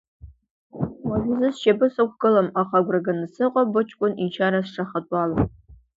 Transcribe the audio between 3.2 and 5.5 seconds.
сыҟоуп быҷкәын ичара сшахатәо ала.